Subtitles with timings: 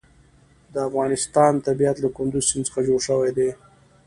[0.73, 3.49] د افغانستان طبیعت له کندز سیند څخه جوړ شوی دی.